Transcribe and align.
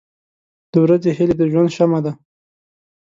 •د 0.71 0.73
ورځې 0.83 1.11
هیلې 1.17 1.35
د 1.37 1.41
ژوند 1.51 1.69
شمع 1.77 1.99
ده. 2.05 2.11